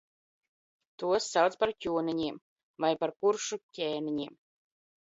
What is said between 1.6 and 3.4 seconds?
par ķoniņiem, vai par